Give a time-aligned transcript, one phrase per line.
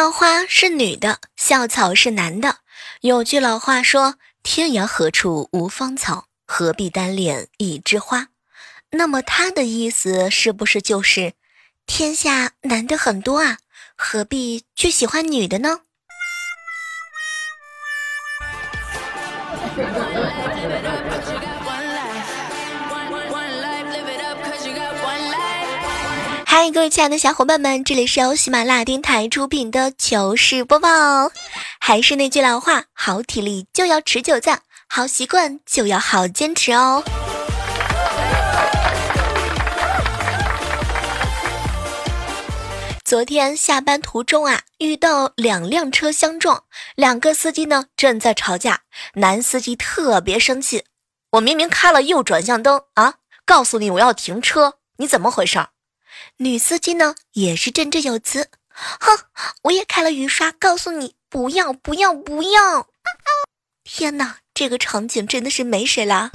[0.00, 2.60] 校花是女的，校草是男的。
[3.02, 8.28] 有句老话说：“天涯何处无芳草，何必单恋一枝花。”
[8.92, 11.34] 那么他的意思是不是就是
[11.84, 13.58] 天下男的很多啊，
[13.94, 15.80] 何必去喜欢女的呢？
[26.52, 31.30] 嗨，各位亲爱的小伙伴们，这里是由喜马拉雅电台出品的糗事播报。
[31.78, 37.04] 还是那句老话，好体力就要持久战，好习惯就要好坚持哦。
[43.04, 46.64] 昨天下班途中啊，遇到两辆车相撞，
[46.96, 48.80] 两个司机呢正在吵架，
[49.14, 50.82] 男司机特别生气，
[51.30, 53.14] 我明明开了右转向灯啊，
[53.46, 55.68] 告诉你我要停车，你怎么回事儿？
[56.38, 59.18] 女司机呢也是振振有词，哼，
[59.62, 62.86] 我也开了雨刷，告诉你不要不要不要！
[63.84, 66.30] 天哪，这个场景真的是没谁啦！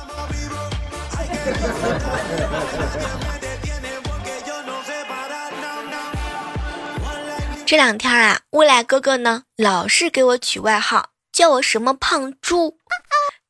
[7.66, 12.78] 这两天啊，未来哥哥呢老是给我取外号，叫我什么胖猪。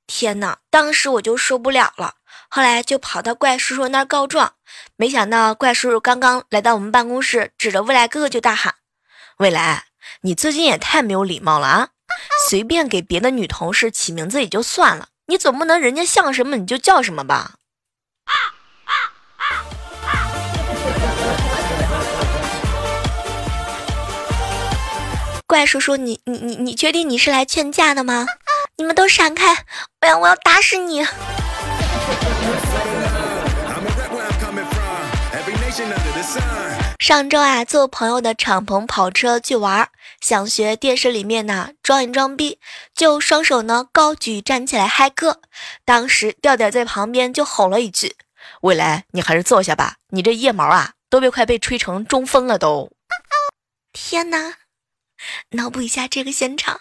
[0.08, 2.16] 天哪，当时我就受不了了。
[2.55, 4.53] 后来就跑到怪叔叔那儿告状，
[4.95, 8.75] 没想到怪叔叔刚刚来到我们办公室，指着未来哥哥就大喊
[9.39, 9.87] ：“未来，
[10.21, 11.89] 你最近也太没有礼貌了啊！
[12.47, 17.55] 随便给别的女同事起名字也就算了，你总不能人家像什么你就叫什么吧？”
[25.45, 28.25] 怪叔叔，你你你你确定你是来劝架的吗？
[28.77, 29.65] 你们都闪开！
[29.99, 31.05] 我要我要打死你！
[37.00, 39.90] 上周啊，坐朋友的敞篷跑车去玩，
[40.22, 42.59] 想学电视里面呢装一装逼，
[42.94, 45.41] 就双手呢高举站起来嗨歌。
[45.84, 48.16] 当时调调在旁边就吼了一句
[48.62, 52.90] ：“未来，你还是坐下吧，你这腋毛啊都被快被吹成中分了都。”
[53.92, 54.53] 天哪，
[55.52, 56.80] 脑补一下这个现场。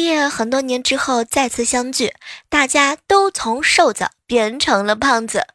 [0.00, 2.14] 毕业很多年之后再次相聚，
[2.48, 5.46] 大家都从瘦子变成了胖子，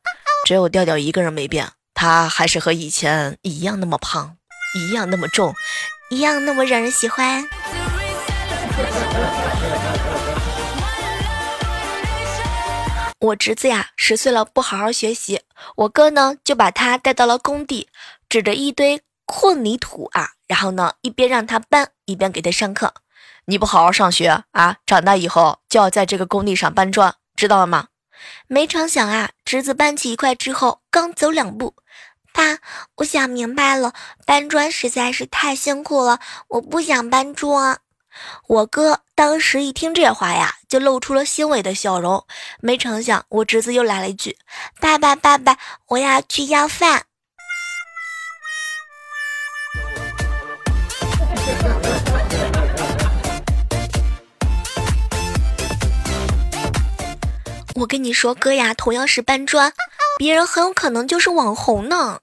[0.46, 4.38] 只有调调一个人没变，他还是和以前一样那么胖，
[4.78, 5.56] 一样那么重，
[6.12, 7.44] 一样那么让人喜欢。
[13.22, 15.42] 我侄子呀，十岁了不好好学习，
[15.76, 17.90] 我哥呢就把他带到了工地，
[18.30, 22.94] 指着一堆混凝土啊，然后呢一边让他搬，一边给他上课。
[23.46, 27.88] 你不好好上学啊，长大以后就要在这个工地上搬砖，知道了吗？
[28.48, 31.76] 没成想啊，侄子搬起一块之后，刚走两步，
[32.34, 32.58] 爸，
[32.96, 33.94] 我想明白了，
[34.26, 37.80] 搬砖实在是太辛苦了，我不想搬砖。
[38.48, 42.26] 我哥当时一听这话呀，就露出了欣慰的笑容。
[42.62, 44.38] 没成想，我侄子又来了一句
[44.80, 45.58] ：“爸爸，爸爸，
[45.90, 47.06] 我要去要饭。”
[57.76, 59.74] 我跟你说，哥呀，同样是搬砖，
[60.18, 62.20] 别人很有可能就是网红呢。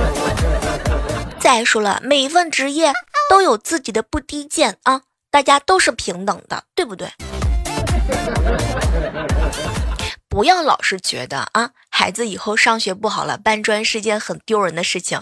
[1.40, 2.92] 再说了，每一份职业
[3.30, 5.00] 都有自己的不低贱啊，
[5.30, 7.08] 大家都是平等的，对不对？
[10.28, 15.18] 不要老是觉得啊，孩子以后上学不好了，搬砖是件很丢人的事情，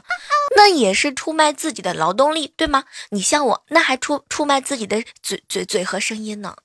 [0.56, 2.84] 那也是出卖自己的劳动力，对吗？
[3.10, 6.56] 你像我，那还出出卖自己的嘴嘴嘴和声音呢。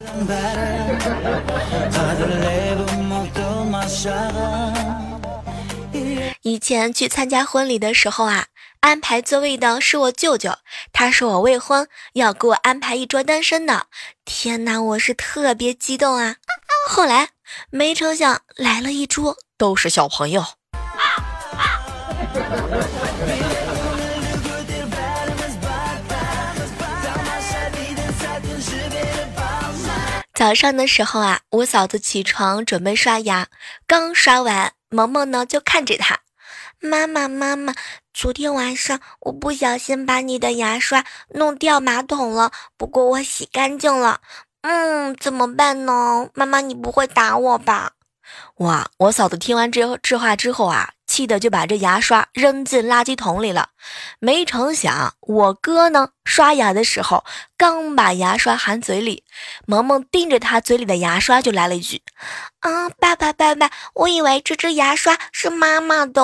[6.41, 8.45] 以前去参加婚礼的时候啊，
[8.79, 10.57] 安排座位的是我舅舅，
[10.93, 13.87] 他说我未婚，要给我安排一桌单身的。
[14.23, 16.37] 天哪，我是特别激动啊！
[16.87, 17.31] 后来
[17.69, 20.45] 没成想来了一桌都是小朋友。
[30.41, 33.47] 早上的时候啊，我嫂子起床准备刷牙，
[33.85, 36.21] 刚刷完，萌萌呢就看着她，
[36.79, 37.75] 妈妈妈妈，
[38.11, 41.05] 昨天晚上我不小心把你的牙刷
[41.35, 44.21] 弄掉马桶了，不过我洗干净了，
[44.61, 46.27] 嗯，怎么办呢？
[46.33, 47.91] 妈妈，你不会打我吧？
[48.57, 48.89] 哇！
[48.97, 53.69] 我嫂子听完这这话之后啊，气得就把这牙刷扔进垃圾桶里了。
[54.19, 57.23] 没成想，我哥呢刷牙的时候
[57.57, 59.23] 刚把牙刷含嘴里，
[59.65, 62.01] 萌萌盯着他嘴里的牙刷就来了一句
[62.61, 66.21] ：“啊，爸爸爸爸，我以为这只牙刷是妈妈的。”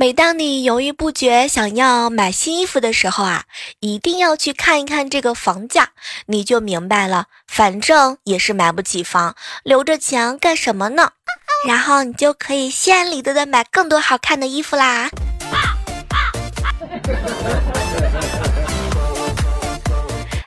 [0.00, 3.44] 每当你犹豫不决想要买新衣服的时候啊，
[3.80, 5.90] 一定要去看一看这个房价，
[6.24, 7.26] 你就明白了。
[7.46, 11.10] 反正也是买不起房，留着钱干什么呢？
[11.68, 15.10] 然后你就可以心安理得的买更多好看的衣服啦。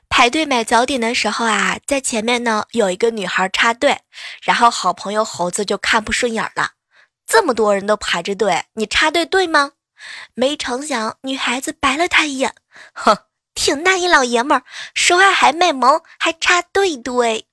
[0.09, 3.99] 排队买早点的时候啊，在前面呢有一个女孩插队，
[4.41, 6.71] 然后好朋友猴子就看不顺眼了。
[7.33, 9.71] 这么多人都排着队，你插队对吗？
[10.35, 12.53] 没成想，女孩子白了他一眼，
[12.93, 13.17] 哼，
[13.55, 14.61] 挺大一老爷们儿，
[14.93, 17.47] 说话还卖萌，还插队队。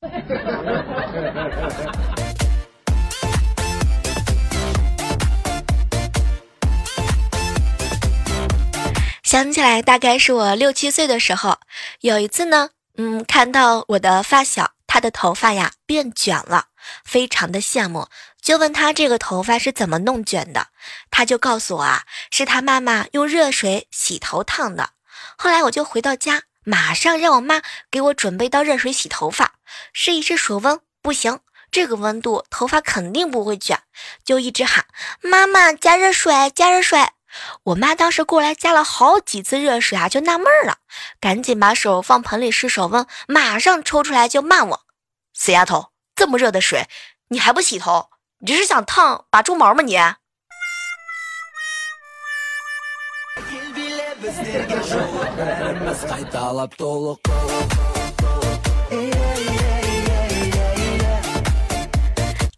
[9.24, 11.58] 想起来，大概是我六七岁的时候，
[12.02, 14.70] 有一次呢，嗯，看到我的发小。
[14.92, 16.66] 他的头发呀变卷了，
[17.04, 18.08] 非常的羡慕，
[18.42, 20.66] 就问他这个头发是怎么弄卷的，
[21.12, 22.02] 他就告诉我啊，
[22.32, 24.90] 是他妈妈用热水洗头烫的。
[25.38, 29.52] 后来我就回到家，马上让我妈给我准备到热水洗头发，
[29.92, 31.38] 试一试水温，不行，
[31.70, 33.80] 这个温度头发肯定不会卷，
[34.24, 34.86] 就一直喊
[35.22, 36.98] 妈妈加热水，加热水。
[37.64, 40.78] 我妈当时过来加了好几次热水啊，就纳闷了，
[41.20, 44.80] 赶紧把手放盆里试手温，马上抽出来就骂我
[45.34, 46.86] ：“死丫头，这么热的水
[47.28, 48.10] 你还不洗头？
[48.38, 49.98] 你这是想烫拔猪毛吗你？”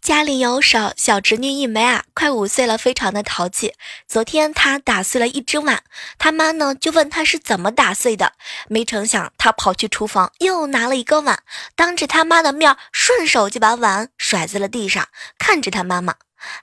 [0.03, 3.73] 家里有小小侄女一枚啊，快五岁了，非常的淘气。
[4.05, 5.81] 昨天她打碎了一只碗，
[6.17, 8.33] 他妈呢就问她是怎么打碎的。
[8.67, 11.41] 没成想，她跑去厨房又拿了一个碗，
[11.77, 15.07] 当着他妈的面顺手就把碗甩在了地上，
[15.37, 16.15] 看着他妈妈，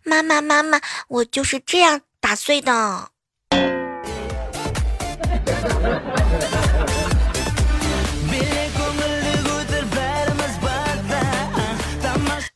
[0.05, 0.79] 妈妈妈妈，
[1.09, 3.09] 我就是这样打碎的。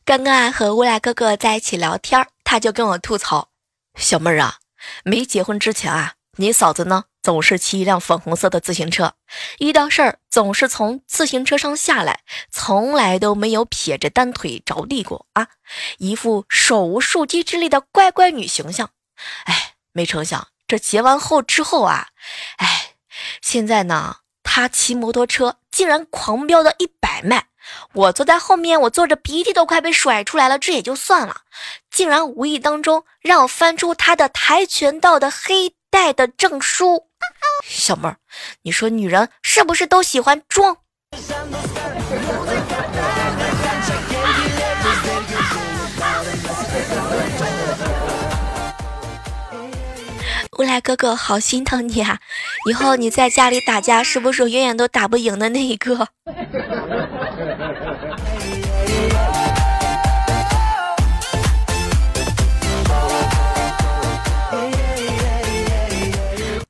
[0.05, 3.49] 刚刚啊，和乌来哥哥在一起聊天，他就跟我吐槽
[3.97, 4.59] ：“小妹儿啊，
[5.03, 9.15] 没结婚之前啊，你嫂子呢总是骑一辆粉红色的自行车，
[9.57, 12.19] 遇到事儿总是从自行车上下来，
[12.51, 15.47] 从来都没有撇着单腿着地过啊，
[15.97, 18.91] 一副手无缚鸡之力的乖乖女形象。
[19.45, 22.09] 哎，没成想这结完后之后啊，
[22.57, 22.91] 哎，
[23.41, 27.47] 现在呢，她骑摩托车竟然狂飙到一百迈。”
[27.93, 31.41] 我坐在后面，我坐着鼻涕都快被甩出来了，这也就算了，
[31.91, 37.07] 竟然无意当中让我翻出他的跆拳道的黑带的证书。
[37.63, 38.17] 小妹儿，
[38.63, 40.77] 你说女人是不是都喜欢装？
[50.65, 52.19] 来哥哥，好心疼你啊！
[52.69, 56.07] 以后你在家里打架，是不是永远都打不赢的那一个？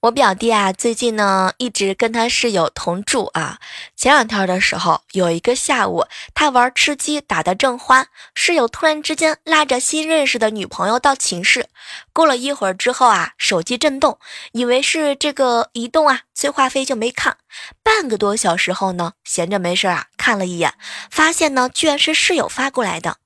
[0.05, 3.57] 我表弟啊，最近呢一直跟他室友同住啊。
[3.95, 11.69] 前两天的时候，有一个下午，他玩吃鸡打得正欢，室友突然之间拉着新认识的女朋友到寝室。
[12.13, 14.19] 过了一会儿之后啊，手机震动，
[14.51, 17.37] 以为是这个移动啊，催话费就没看。
[17.81, 20.75] 半个多小时后呢，闲着没事啊，看了一眼，
[21.09, 23.17] 发现呢，居然是室友发过来的。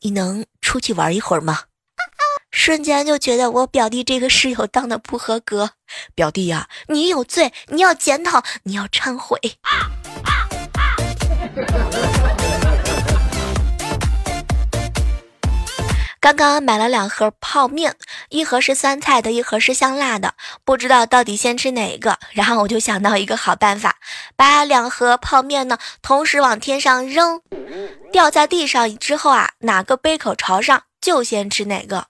[0.00, 1.64] 你能出去玩一会儿吗？
[2.50, 5.70] 瞬间就觉得我表弟这个室友当的不合格，
[6.14, 9.38] 表弟呀，你有罪，你要检讨，你要忏悔。
[16.20, 17.96] 刚刚买了两盒泡面，
[18.28, 22.18] 一盒是酸菜的，一盒是香辣的，不知道到底先吃哪一个。
[22.32, 23.96] 然后我就想到一个好办法，
[24.36, 27.40] 把两盒泡面呢同时往天上扔，
[28.12, 32.09] 掉在地上之后啊，哪个杯口朝上就先吃哪个。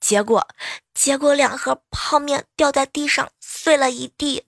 [0.00, 0.48] 结果，
[0.94, 4.44] 结果两盒泡面掉在地上碎了一地。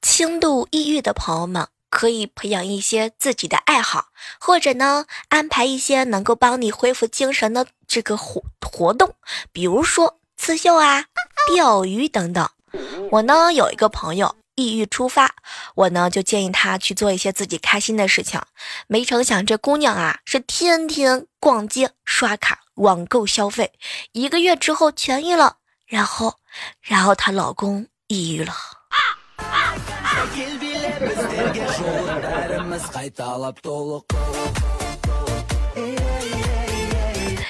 [0.00, 4.06] 轻度抑郁的朋友们可以培养一些自己的爱好，
[4.38, 9.14] 或者呢安排一些能够帮你恢复精神的这个活活动，
[9.52, 11.06] 比如说刺绣啊、
[11.54, 12.48] 钓鱼等等。
[13.10, 15.34] 我呢有一个朋友抑郁出发，
[15.74, 18.40] 我呢就建议他去做一些自己开心的事情。
[18.86, 23.72] 没成想这姑娘啊是天天逛街、刷卡、网购消费，
[24.12, 25.56] 一个月之后痊愈了，
[25.86, 26.34] 然后，
[26.80, 28.54] 然后她老公抑郁了。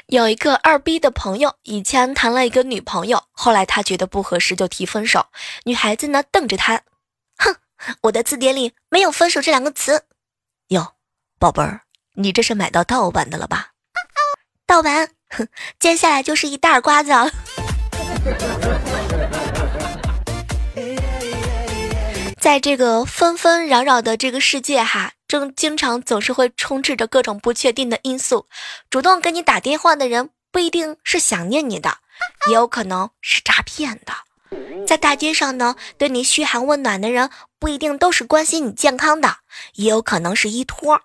[0.07, 5.27] 有一个二逼的朋友，以前谈了一个女朋友，后来他觉得不合适就提分手。
[5.65, 6.81] 女孩子呢瞪着他，
[8.03, 10.05] 我的字典里没有分手这两个词。
[10.69, 10.95] 哟，
[11.39, 11.83] 宝贝儿，
[12.15, 13.73] 你这是买到盗版的了吧？
[14.67, 15.47] 盗版，哼，
[15.79, 17.13] 接下来就是一大瓜子。
[22.39, 28.47] 在这个纷纷扰扰的这个世界哈，正经常总是会充斥着各种不确定的因素。
[28.91, 31.99] 主动给你打电话的人不一定是想念你的，
[32.49, 34.13] 也有可能是诈骗的。
[34.87, 37.31] 在大街上呢，对你嘘寒问暖的人
[37.65, 39.39] 不一定都是关心你健康的，
[39.77, 41.01] 也有可能是依托。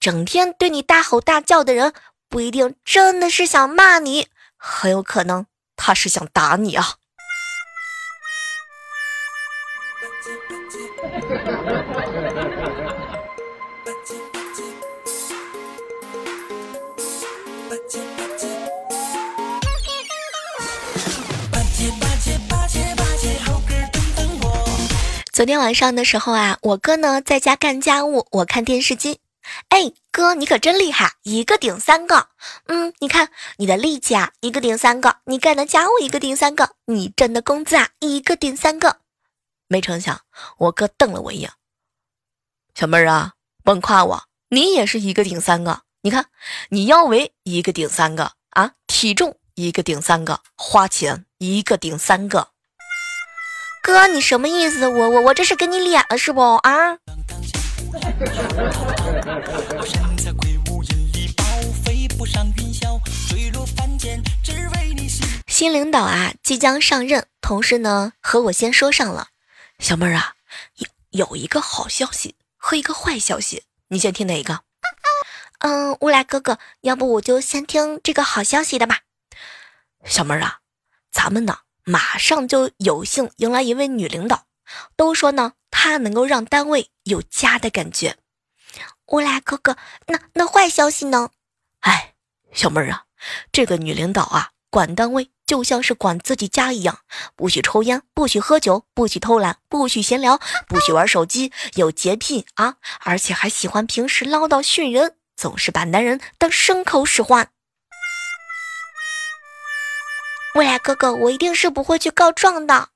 [0.00, 1.92] 整天对你大吼大叫的人
[2.30, 5.44] 不一定真的是想骂你，很有可能
[5.76, 6.94] 他是想打你啊。
[25.38, 29.20] 昨天晚上的时候啊，我哥呢在家干家务，我看电视机。
[29.68, 32.30] 哎，哥，你可真厉害，一个顶三个。
[32.66, 38.96] 嗯，你看你的力气啊，一个顶三个；你干的家务一个顶三个；你挣的工资啊，一个顶三个。
[39.68, 40.22] 没成想，
[40.58, 41.52] 我哥瞪了我一眼。
[42.74, 45.82] 小妹儿啊，甭夸我，你也是一个顶三个。
[46.02, 46.26] 你看，
[46.70, 52.48] 你腰围一个顶三个啊，体重一个顶三个，花钱一个顶三个。
[53.88, 54.86] 哥，你什么意思？
[54.86, 56.98] 我我我这是给你脸了是不啊？
[65.46, 69.28] 新领导啊，即将上任，同事呢和我先说上了。
[69.78, 70.34] 小妹儿啊，
[70.76, 70.86] 有
[71.26, 74.60] 有一个好消息和一个坏消息，你先听哪一个？
[75.60, 78.98] 嗯，乌来哥哥，要不我就先听这个好消息的吧。
[80.04, 80.58] 小妹儿啊，
[81.10, 81.60] 咱们呢？
[81.88, 84.44] 马上就有幸迎来一位女领导，
[84.94, 88.18] 都说呢，她能够让单位有家的感觉。
[89.06, 91.30] 乌拉哥哥，那那坏消息呢？
[91.80, 92.12] 哎，
[92.52, 93.04] 小妹儿啊，
[93.50, 96.98] 这个女领导啊，管单位就像是管自己家一样，
[97.34, 107.50] 不许抽烟，不许喝酒，不许偷懒，不许闲聊，不许玩手机，有洁癖啊，而且还喜欢平时唠叨训人，总是把男人当牲口使唤。
[110.58, 112.88] 未来哥哥，我一定是不会去告状的。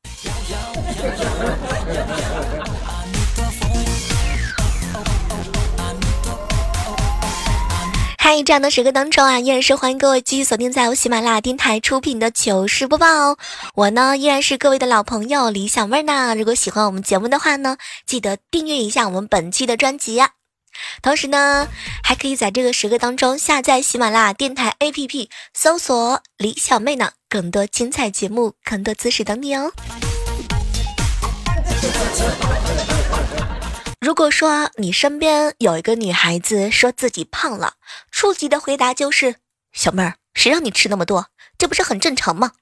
[8.19, 13.39] 嗨，这样的时刻当中啊，依然是欢迎各位继续锁定在由喜马拉雅电台出品的糗事播报哦。
[13.77, 16.35] 我呢，依然是各位的老朋友李小妹呢。
[16.35, 20.21] 如果喜欢我们节目的话呢，记得订阅一下我们本期的专辑。
[21.01, 21.69] 同时呢，
[22.03, 29.73] 还可以在这个时刻当中下载喜马拉雅电台 APP，搜索李小妹呢，更多精彩节目、更多姿势等你哦。
[34.03, 37.73] 如果说你身边有一个女孩子说自己胖了，
[38.11, 39.37] 初级的回答就是
[39.73, 41.29] 小妹儿，谁让你吃那么多？
[41.57, 42.53] 这不是很正常吗？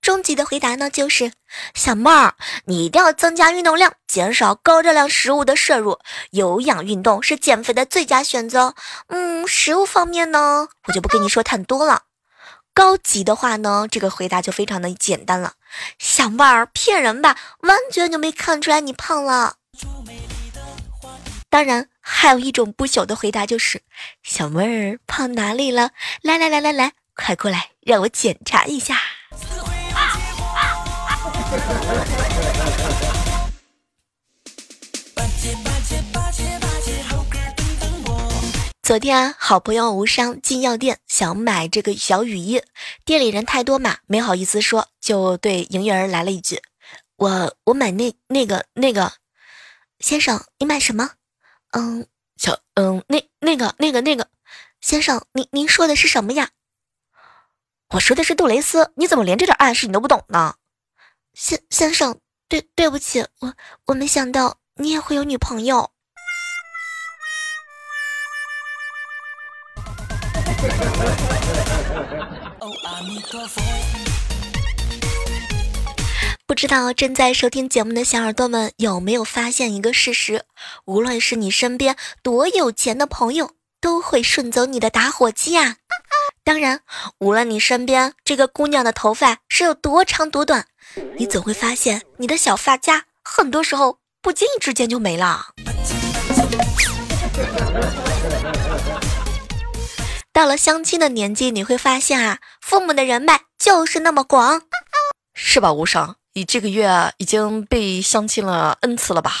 [0.00, 1.32] 中级的回答呢就是
[1.74, 5.98] 小妹儿，你一定要增加运动量，减少高热量食物的摄入，
[6.30, 8.74] 有氧运动是减肥的最佳选择。
[9.08, 12.04] 嗯，食物方面呢，我就不跟你说太多了。
[12.80, 15.52] 高级的话呢，这个回答就非常的简单了。
[15.98, 19.56] 小妹儿骗人吧，完全就没看出来你胖了。
[21.50, 23.82] 当然，还有一种不朽的回答就是
[24.22, 25.90] 小妹儿胖哪里了？
[26.22, 28.96] 来来来来来，快过来让我检查一下。
[38.90, 42.60] 昨天好朋友无伤进药店想买这个小雨衣，
[43.04, 46.60] 店里人太多嘛，没好意思说，就对营业员来了一句
[47.14, 49.12] ：“我我买那那个那个，
[50.00, 51.12] 先生你买什么？
[51.70, 54.26] 嗯，小嗯那那个那个那个，
[54.80, 56.50] 先生您您说的是什么呀？
[57.90, 60.56] 我说的是杜蕾斯，你怎么连这点暗示你都不懂呢？
[61.32, 62.18] 先先生，
[62.48, 63.54] 对对不起，我
[63.86, 65.92] 我没想到你也会有女朋友。”
[76.46, 80.42] 不知道正在收听节目的小耳朵们有没有发现一个事实？
[80.84, 85.76] 无论是你身边多有钱的朋友，都会顺走你的打火机啊！
[86.44, 86.80] 当然，
[87.18, 90.66] 无论你身边这个姑娘的头发是有多长多短，
[91.16, 95.54] 你总会发现你的小发夹很多时候不经意之间就没了。
[100.32, 104.62] 到了相亲的年纪，你会发现啊，父母的人脉就是那么广，
[105.34, 105.72] 是吧？
[105.72, 109.32] 无伤，你这个月已经被相亲了 n 次了吧？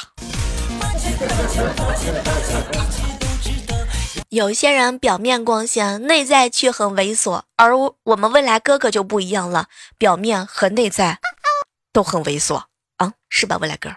[4.30, 11.18] 有些人表面光鲜，内在却很猥琐，而我们未来哥哥就不一样了，表面和内在
[11.92, 12.64] 都很猥琐
[12.96, 13.56] 啊，是吧？
[13.58, 13.90] 未来哥。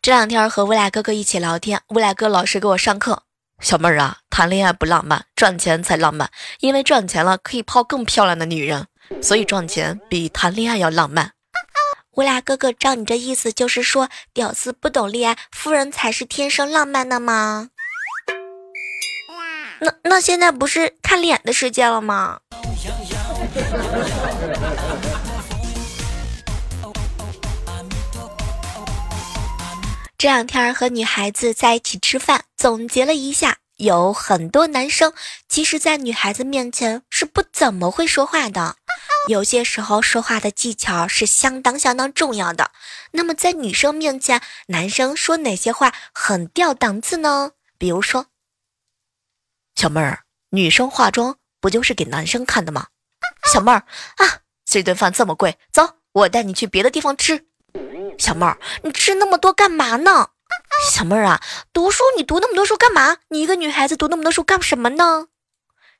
[0.00, 3.22] 这两天和未来哥哥一起聊天，未来哥老师给我上课。
[3.60, 6.30] 小妹儿啊，谈恋爱不浪漫，赚钱才浪漫。
[6.60, 8.86] 因为赚钱了可以泡更漂亮的女人，
[9.20, 11.32] 所以赚钱比谈恋爱要浪漫。
[12.12, 17.68] 未来哥哥，照你这意思，就是说屌丝不懂恋爱，夫人才是天生浪漫的吗？
[19.80, 22.38] 那那现在不是看脸的世界了吗？
[30.18, 35.12] 这两天和女孩子在一起吃饭，总结了一下，有很多男生
[35.48, 38.74] 其实，在女孩子面前是不怎么会说话的。
[39.28, 42.72] 有些时候，说话的技巧是相当相当重要的。
[43.12, 47.52] 那么，在女生面前，男生说哪些话很掉档次呢？
[47.78, 48.26] 比如说，
[49.76, 52.88] 小妹儿，女生化妆不就是给男生看的吗？
[53.52, 53.84] 小妹儿
[54.16, 57.46] 啊，这顿饭这么贵，走，我带你去别的地方吃。
[58.18, 60.28] 小妹儿，你吃那么多干嘛呢？
[60.90, 61.40] 小妹儿啊，
[61.72, 63.18] 读书你读那么多书干嘛？
[63.28, 65.28] 你一个女孩子读那么多书干什么呢？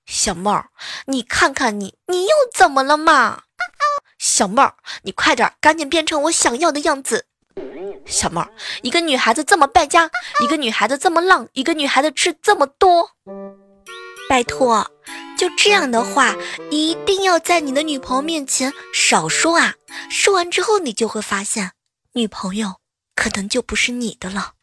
[0.06, 0.70] 小妹儿，
[1.06, 3.42] 你看看你，你又怎么了嘛？
[4.18, 7.26] 小妹儿，你快点，赶紧变成我想要的样子。
[8.06, 8.48] 小妹儿，
[8.82, 13.10] 一个女孩子这么败家，一个女孩子这么浪，一个女孩子吃这么多，
[14.28, 14.90] 拜托，
[15.38, 16.34] 就这样的话，
[16.68, 19.76] 一定要在你的女朋友面前少说啊。
[20.10, 21.70] 说完之后，你就会发现。
[22.14, 22.74] 女朋友
[23.14, 24.54] 可能就不是你的了。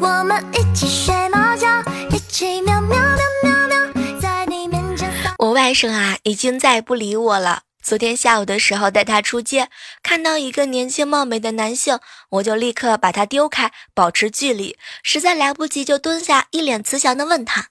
[0.00, 1.68] 我们一起睡猫觉，
[2.10, 2.98] 一起喵喵
[3.42, 5.12] 喵喵喵，在你面前。
[5.38, 7.64] 我外甥啊，已经再也不理我了。
[7.82, 9.68] 昨天下午的时候带他出街，
[10.02, 11.98] 看到一个年轻貌美的男性，
[12.30, 14.78] 我就立刻把他丢开，保持距离。
[15.02, 17.66] 实在来不及，就蹲下，一脸慈祥的问他：“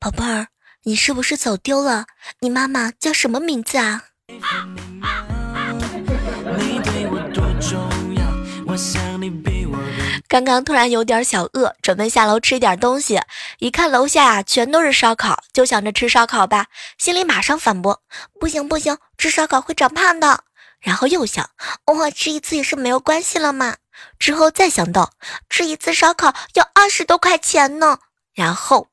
[0.00, 0.48] 宝贝儿，
[0.84, 2.06] 你是不是走丢了？
[2.40, 4.04] 你妈妈叫什么名字啊？”
[10.30, 13.20] 刚刚突然有点小饿，准备下楼吃点东西。
[13.58, 16.66] 一看楼下啊，全都是烧烤，就想着吃烧烤吧，
[16.98, 18.00] 心里马上反驳：
[18.38, 20.44] 不行不行，吃烧烤会长胖的。
[20.78, 21.50] 然后又想，
[21.84, 23.74] 我吃一次也是没有关系了嘛。
[24.20, 25.10] 之后再想到
[25.48, 27.98] 吃一次烧烤要二十多块钱呢，
[28.32, 28.86] 然后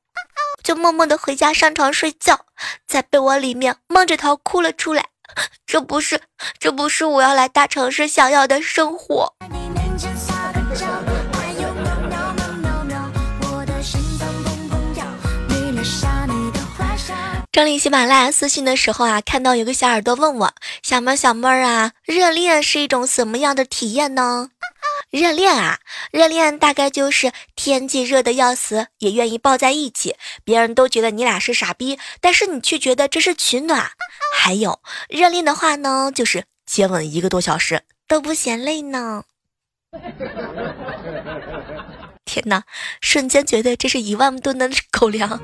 [0.64, 2.46] 就默默的回家上床睡觉，
[2.84, 5.04] 在被窝里面蒙着头哭了出来。
[5.64, 6.20] 这不是，
[6.58, 9.34] 这不是我要来大城市想要的生活。
[17.50, 24.50] 整理喜马拉雅私信的时候啊，看到有个小耳朵问我：“小妹儿，小妹儿啊，热恋是一种什么样的体验呢？”
[25.10, 25.78] 热恋啊，
[26.12, 33.90] 热恋大概就是天气热的要死，也愿意抱在一起，别人都觉得你俩是傻逼，但是你却觉得这是取暖。
[34.36, 39.24] 还有热恋的话呢，就是接吻一个多小时都不嫌累呢。
[42.26, 42.64] 天哪，
[43.00, 45.40] 瞬间觉得这是一万吨的狗粮。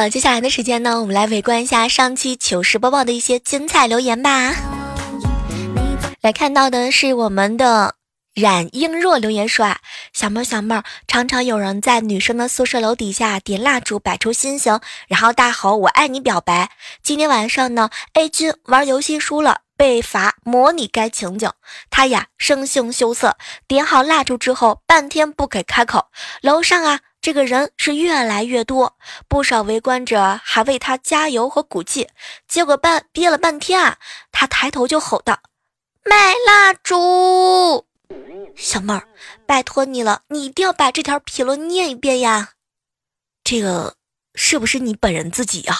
[0.00, 4.54] 呃，接下来的时间呢，我们来围观一下上期糗事播报的一些精彩留言吧。
[6.22, 7.96] 来看到的是我们的
[8.34, 9.76] 冉英若留言说啊，
[10.14, 16.70] 小妹儿小妹儿，常常有人在女生的宿舍楼底下点蜡烛，摆出心形，然后大吼我爱你表白。
[17.02, 21.52] 今天晚上呢，A 君玩游戏输了，被罚模拟该情景。
[21.90, 23.36] 他呀生性羞涩，
[23.68, 26.06] 点好蜡烛之后，半天不给开口。
[26.40, 27.00] 楼上啊。
[27.22, 28.96] 这个人是越来越多，
[29.28, 32.08] 不少围观者还为他加油和鼓劲。
[32.48, 33.98] 结果半憋了半天啊，
[34.32, 35.38] 他抬头就吼道
[36.04, 37.84] ：“卖蜡烛！
[38.56, 39.06] 小妹儿，
[39.46, 42.52] 拜托你了，你一定要把这条评论念一遍呀！
[43.44, 43.96] 这个
[44.34, 45.76] 是不是你本人自己呀？”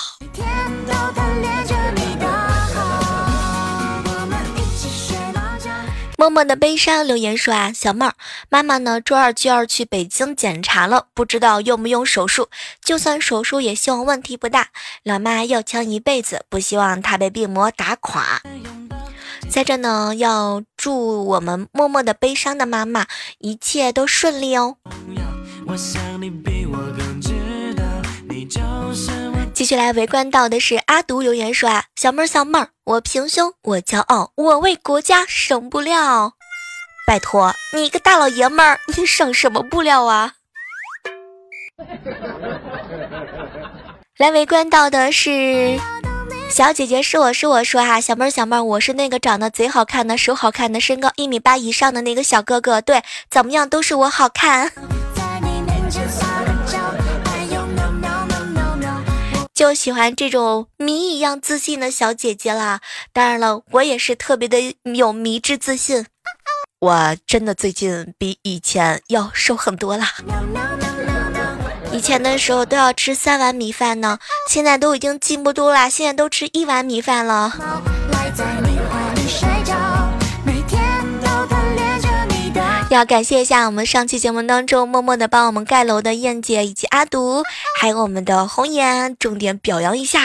[6.21, 8.13] 默默的悲伤留言说啊，小妹儿，
[8.51, 12.51] 妈妈呢周二就要去北京检查了，不知道用不用手术。
[12.85, 14.69] 就算手术，也希望问题不大。
[15.03, 18.43] 老妈要强一辈子，不希望她被病魔打垮。
[19.49, 23.07] 在这呢，要祝我们默默的悲伤的妈妈
[23.39, 24.77] 一切都顺利哦。
[25.67, 27.83] 我想你比我更知道，
[28.29, 28.61] 你就
[28.93, 29.30] 是
[29.61, 36.33] 继续来围观到的是阿独留言说啊，小妹儿小妹儿，我平胸，我骄傲，我为国家省布料。
[37.07, 40.33] 拜托你一个大老爷们儿，你省什么布料啊？
[44.17, 45.79] 来围观到的是
[46.49, 52.81] 小姐姐是我是我说哈，小妹儿小妹儿，我是那个长得贼好看的、手好看的、身高一米八以上的那个小哥哥。
[52.81, 54.73] 对，怎么样都是我好看。
[59.61, 62.81] 就喜欢这种谜一样自信的小姐姐啦！
[63.13, 66.07] 当然了，我也是特别的有迷之自信。
[66.79, 70.15] 我真的最近比以前要瘦很多啦。
[71.93, 74.19] 以前的时候都要吃三碗米饭呢，
[74.49, 77.53] 现在都已经进不多了，现在都吃一碗米饭了。
[82.95, 87.45] 要感谢一下我们上期节目当中默默的帮我们盖楼的燕姐以及阿独，
[87.79, 90.21] 还有我们的红颜，重点表扬一下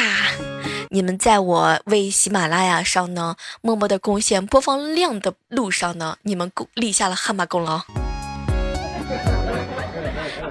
[0.90, 7.82] 你们，在我为喜马拉雅上呢默默的贡献播放量的路上呢，你们立下了汗马功劳。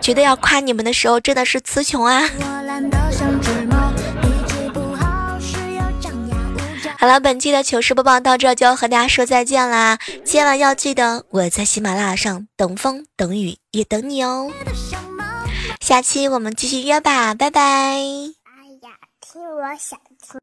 [0.00, 2.22] 觉得要夸你们的时候，真的是词穷啊。
[6.98, 9.98] 好了，本期的糗事播报到这就要和大家说再见啦！
[10.24, 14.50] 千万要记得，我在喜马拉雅上等风等雨也等你哦。
[15.80, 17.61] 下期我们继续约吧，拜拜。
[17.61, 17.98] 哎
[18.83, 19.98] 呀，听我想。